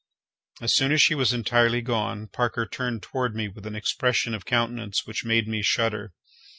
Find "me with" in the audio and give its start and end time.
3.35-3.67